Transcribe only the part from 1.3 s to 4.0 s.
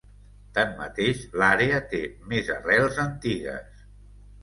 l'àrea té més arrels antigues.